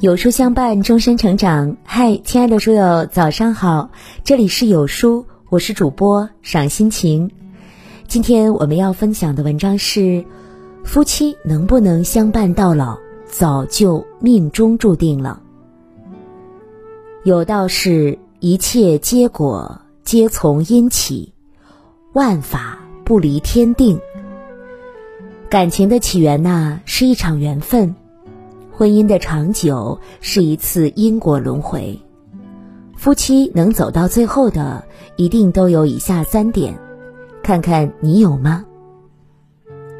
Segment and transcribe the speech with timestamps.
[0.00, 1.76] 有书相伴，终身成长。
[1.84, 3.90] 嗨，亲爱的书友，早上好！
[4.24, 7.30] 这里是有书，我是主播赏心情。
[8.08, 10.24] 今天我们要分享的文章是：
[10.84, 15.42] 夫妻能不能相伴到老，早就命中注定了。
[17.22, 21.34] 有道是：一切结果皆从因起，
[22.14, 24.00] 万法不离天定。
[25.50, 27.94] 感情的起源呐，是一场缘分。
[28.80, 32.00] 婚姻的长久是一次因果轮回，
[32.96, 34.82] 夫妻能走到最后的，
[35.16, 36.78] 一定都有以下三点，
[37.42, 38.64] 看看你有吗？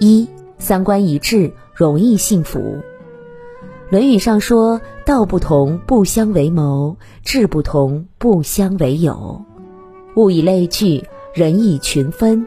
[0.00, 0.26] 一、
[0.56, 2.60] 三观一致，容易幸福。
[3.90, 9.44] 《论语》上说：“道不同，不相为谋；志不同，不相为友。
[10.16, 12.46] 物以类聚，人以群分。”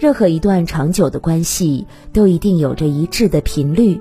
[0.00, 4.00] 任何一段长久的关系，都一定有着一致的频率。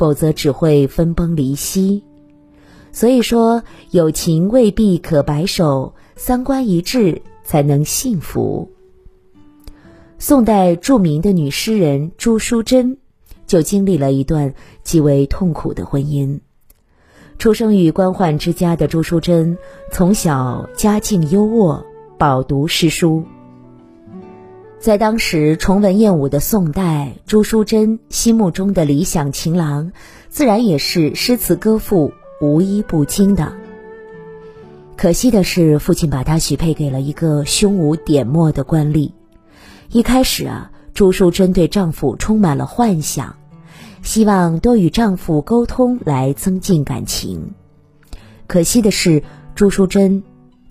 [0.00, 2.02] 否则只会分崩离析，
[2.90, 8.70] 所以说友情未必可白首，三观一致才能幸福。
[10.18, 12.96] 宋代著名的女诗人朱淑珍，
[13.46, 16.40] 就经历了一段极为痛苦的婚姻。
[17.36, 19.58] 出生于官宦之家的朱淑珍，
[19.92, 21.84] 从小家境优渥，
[22.16, 23.22] 饱读诗书。
[24.80, 29.92] 在当时崇文艳武的宋代，朱淑珍心目中的理想情郎，
[30.30, 33.52] 自然也是诗词歌赋无一不精的。
[34.96, 39.12] 可惜的是，父亲把她许配给了一个胸无点墨的官吏。
[39.90, 43.36] 一开始啊，朱淑珍对丈夫充满了幻想，
[44.00, 47.52] 希望多与丈夫沟通来增进感情。
[48.46, 49.22] 可惜的是，
[49.54, 50.22] 朱淑珍。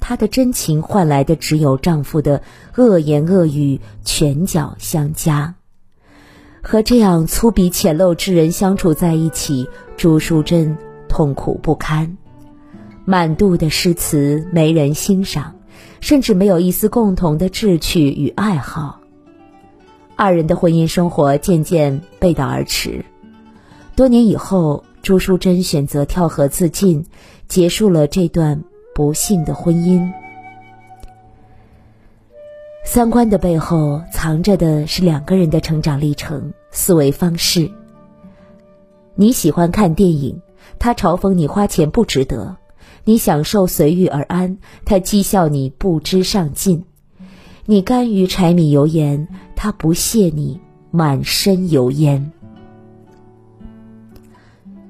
[0.09, 2.41] 她的真情换来的只有丈夫的
[2.75, 5.53] 恶言恶语，拳脚相加。
[6.63, 10.75] 和这样粗鄙浅陋之人相处在一起，朱淑珍
[11.07, 12.17] 痛苦不堪。
[13.05, 15.53] 满肚的诗词没人欣赏，
[16.01, 19.01] 甚至没有一丝共同的志趣与爱好。
[20.15, 23.05] 二人的婚姻生活渐渐背道而驰。
[23.95, 27.05] 多年以后，朱淑珍选择跳河自尽，
[27.47, 28.63] 结束了这段。
[28.99, 30.11] 不幸的婚姻，
[32.83, 37.71] 三观的背后藏着的是两个人的成长历程、思维方式。
[39.15, 40.41] 你喜欢看电影，
[40.79, 42.57] 他嘲讽你花钱不值得；
[43.05, 46.81] 你享受随遇而安，他讥笑你不知上进；
[47.67, 50.59] 你甘于柴米油盐，他不屑你
[50.91, 52.33] 满身油烟。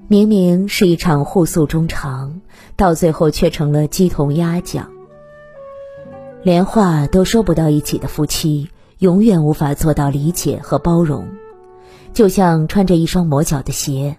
[0.08, 2.39] 明明是一场互诉衷肠，
[2.80, 4.90] 到最后却成了鸡同鸭讲。
[6.42, 8.70] 连话都说不到一起的夫妻，
[9.00, 11.28] 永远无法做到理解和包容。
[12.14, 14.18] 就像穿着一双磨脚的鞋，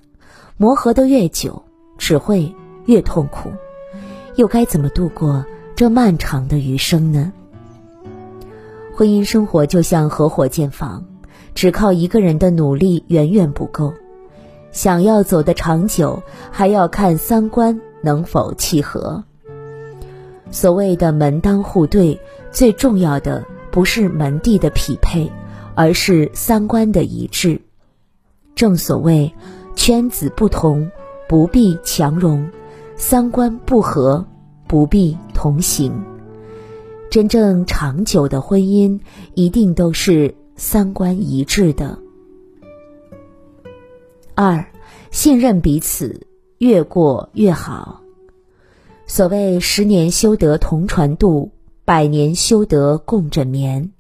[0.59, 1.62] 磨合的越久，
[1.97, 2.54] 只会
[2.84, 3.50] 越痛苦。
[4.37, 7.32] 又该怎么度过这漫长的余生呢？
[8.94, 11.03] 婚姻生活就像合伙建房，
[11.54, 13.94] 只靠一个人的努力远远不够。
[14.72, 19.22] 想要走得长久，还要看三观能否契合。
[20.50, 22.20] 所谓的门当户对，
[22.50, 25.30] 最重要的不是门第的匹配，
[25.75, 27.60] 而是三观的一致。
[28.54, 29.32] 正所谓，
[29.76, 30.91] 圈子不同
[31.28, 32.50] 不必强融，
[32.97, 34.25] 三观不合
[34.66, 35.92] 不必同行。
[37.10, 39.00] 真正长久的婚姻，
[39.34, 41.98] 一定都是三观一致的。
[44.43, 44.65] 二，
[45.11, 48.01] 信任彼此，越过越好。
[49.06, 51.53] 所谓十年修得同船渡，
[51.84, 53.91] 百年修得共枕眠。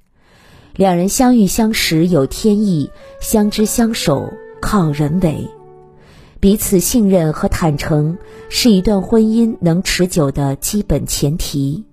[0.74, 2.90] 两人相遇相识有天意，
[3.20, 5.46] 相知相守靠人为。
[6.40, 8.16] 彼此信任和坦诚
[8.48, 11.84] 是一段婚姻能持久的基本前提。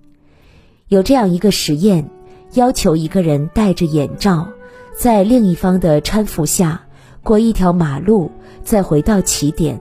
[0.86, 2.08] 有这样一个实验，
[2.54, 4.48] 要求一个人戴着眼罩，
[4.96, 6.86] 在另一方的搀扶下。
[7.28, 8.30] 过一条马路，
[8.64, 9.78] 再回到起点，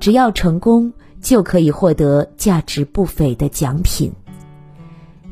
[0.00, 4.10] 只要成功，就可以获得价值不菲的奖品。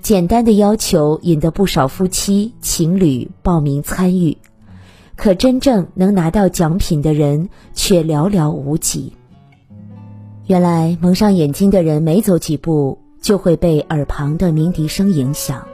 [0.01, 4.39] 简单的要求引得不少夫妻情侣报名参与，
[5.17, 9.13] 可真正能拿到奖品的人却寥寥无几。
[10.47, 15.67] 原来蒙上眼睛的人没走几步，就会被耳旁的鸣笛声影响，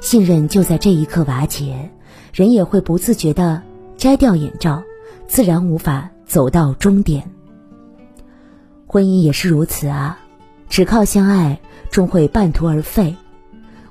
[0.00, 1.88] 信任就在这一刻瓦解，
[2.32, 3.62] 人也会不自觉地
[3.96, 4.82] 摘掉眼罩。
[5.30, 7.30] 自然无法走到终点。
[8.88, 10.18] 婚姻也是如此啊，
[10.68, 13.14] 只靠相爱终会半途而废，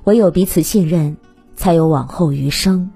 [0.04, 1.16] 唯有彼此信任，
[1.56, 2.90] 才有往后余生。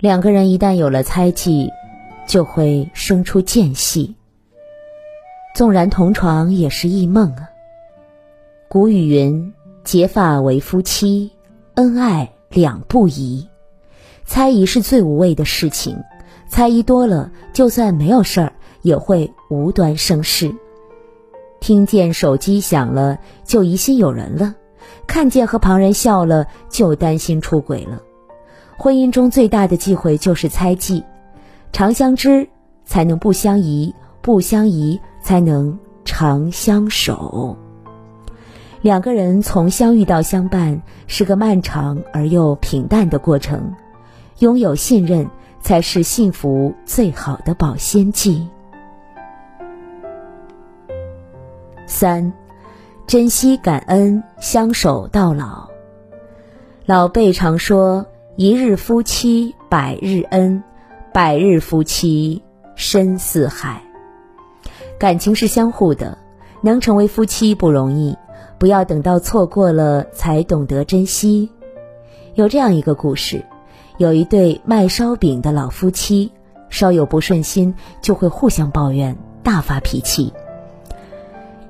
[0.00, 1.70] 两个人一旦有了猜忌，
[2.26, 4.16] 就会生出间隙。
[5.54, 7.48] 纵然同床也是异梦啊。
[8.68, 9.54] 古语云
[9.84, 11.30] ：“结发为夫妻，
[11.74, 13.48] 恩爱两不疑。”
[14.26, 16.02] 猜疑是最无谓的事情，
[16.52, 18.52] 猜疑多了，就算没有事儿，
[18.82, 20.54] 也会无端生事。
[21.60, 24.52] 听见手机响了，就疑心有人了；
[25.06, 28.02] 看见和旁人笑了，就担心出轨了。
[28.76, 31.02] 婚姻中最大的忌讳就是猜忌，
[31.72, 32.46] 长相知
[32.84, 37.56] 才能不相疑，不相疑才能长相守。
[38.82, 43.72] 两个人从相遇到相伴，是个漫长而又平淡的过程。
[44.40, 45.30] 拥有信任，
[45.62, 48.48] 才是幸福最好的保鲜剂。
[51.86, 52.32] 三，
[53.06, 55.68] 珍惜感恩，相守到老。
[56.84, 58.06] 老辈常说
[58.36, 60.62] ：“一日夫妻百日恩，
[61.12, 62.42] 百日夫妻
[62.74, 63.82] 深似海。”
[64.98, 66.18] 感情是相互的，
[66.60, 68.16] 能成为夫妻不容易，
[68.58, 71.50] 不要等到错过了才懂得珍惜。
[72.34, 73.44] 有这样一个故事，
[73.98, 76.32] 有一对卖烧饼的老夫妻，
[76.70, 80.32] 稍有不顺心就会互相抱怨，大发脾气。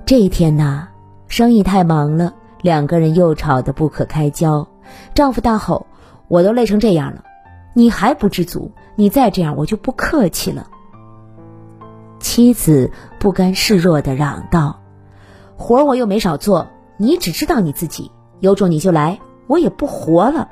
[0.06, 0.88] 这一天呐，
[1.28, 4.68] 生意太忙了，两个人又吵得不可开交。
[5.14, 5.86] 丈夫大吼
[6.28, 7.24] ：“我都累成这样了，
[7.74, 8.72] 你还不知足？
[8.94, 10.68] 你再这样，我就不客气了。”
[12.20, 14.80] 妻子不甘示弱的嚷道
[15.56, 18.10] ：“活我又没少做，你只知道你自己，
[18.40, 20.48] 有种你就来，我也不活了。”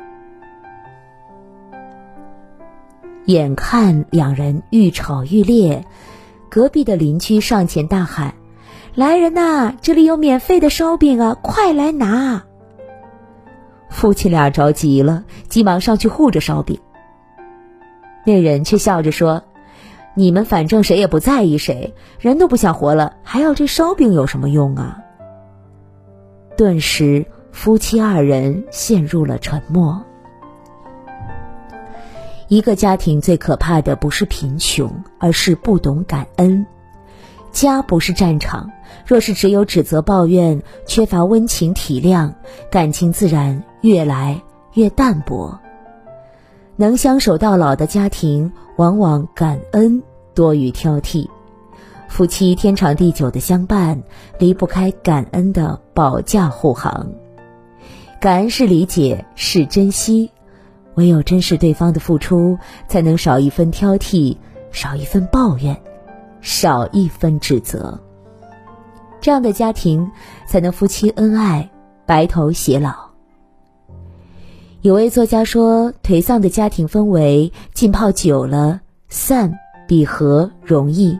[3.31, 5.85] 眼看两人愈吵愈烈，
[6.49, 8.35] 隔壁的邻居上前大喊。
[8.95, 9.77] 来人呐！
[9.81, 12.43] 这里有免费的烧饼啊，快来拿！
[13.89, 16.81] 夫妻俩着急了，急忙上去护着烧饼。
[18.27, 19.45] 那人却笑着说
[20.15, 24.99] ：“你们反正谁也不在意谁，人都不想活了，还要这烧饼有什么用啊？”
[26.59, 30.05] 顿时，夫妻二人陷入了沉默。
[32.51, 36.67] 一个家庭最可怕的不是贫穷，而是不懂感恩。
[37.53, 38.69] 家不是战场，
[39.07, 42.35] 若是只有指责抱怨，缺乏温情体谅，
[42.69, 44.43] 感情自然越来
[44.75, 45.61] 越淡薄。
[46.75, 50.03] 能相守到老的家庭，往往感恩
[50.35, 51.29] 多于挑剔。
[52.09, 54.03] 夫妻天长地久的相伴，
[54.41, 57.13] 离不开感恩的保驾护航。
[58.21, 60.33] 感恩是理解，是珍惜，
[61.01, 64.37] 唯有珍视对方的付出，才能少一分挑剔，
[64.71, 65.77] 少一份抱怨。
[66.43, 68.01] 少一分指责，
[69.21, 70.11] 这样的家庭
[70.47, 71.71] 才能夫妻恩爱，
[72.07, 73.11] 白头偕老。
[74.81, 78.81] 有位作家说：“颓丧的家庭氛围浸泡久了，
[79.11, 81.19] 散比合容易。”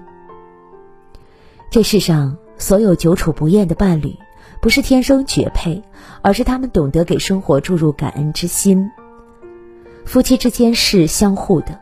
[1.71, 4.17] 这世上所有久处不厌的伴侣，
[4.63, 5.83] 不是天生绝配，
[6.23, 8.91] 而是他们懂得给生活注入感恩之心。
[10.11, 11.79] 夫妻之间是相互的，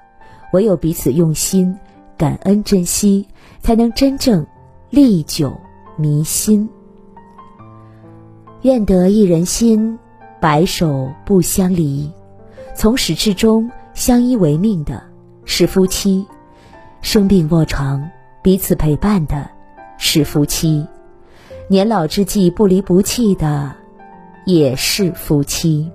[0.53, 1.79] 唯有彼此用心。
[2.19, 3.27] 感恩珍惜，
[3.63, 4.47] 才能真正
[4.91, 5.59] 历久
[5.97, 6.69] 弥新。
[8.61, 9.99] 愿得一人心，
[10.43, 12.13] 白首不相离。
[12.75, 15.03] 从始至终相依为命的
[15.47, 16.27] 是夫妻，
[17.01, 18.11] 生病卧床
[18.43, 19.49] 彼此陪伴的
[19.97, 20.87] 是夫妻，
[21.67, 23.75] 年老之际不离不弃的
[24.45, 25.91] 也是夫妻。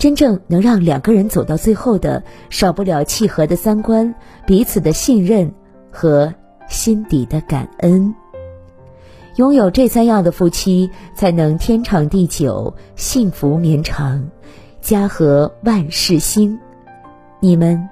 [0.00, 4.14] 真正能让两个人走到最后的，少不了契合的三观、
[4.46, 5.52] 彼此的信任
[5.90, 6.32] 和
[6.70, 8.14] 心底的感恩。
[9.36, 14.26] 拥有这三样的夫妻，才能天长地久、幸福绵长、
[14.80, 16.58] 家和万事兴。
[17.38, 17.86] 你们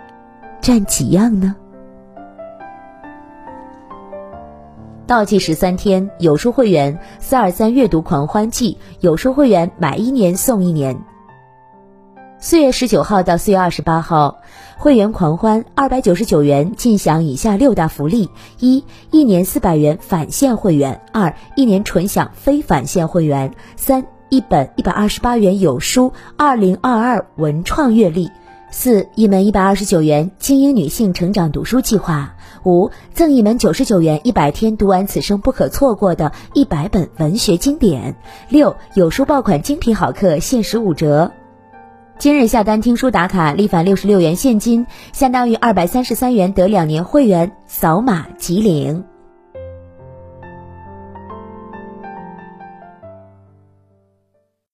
[0.62, 1.55] 占几样呢？
[5.07, 10.99] 倒计时三天，有书会员四二三阅读狂欢季，有书会员买一年送一年。
[12.40, 14.38] 四月十九号到四月二十八号，
[14.76, 18.30] 会员狂欢二百九十九元，尽享以下六大福利：
[18.61, 28.28] 一、一年四百元返现会员；二、一年纯享非返现会员；三、一本一百二十八元有书二零二二文创阅历；
[28.71, 38.14] 四、一门一百二十九元精英女性成长读书计划；五、赠一门九十九元一百天读完此生不可错过的一百本文学经典；
[38.49, 41.33] 六、有书爆款精品好课限时五折。
[42.18, 49.04] 今日下单听书打卡，立返六十六元现金，相当于二百三十三元得两年会员，扫码即领。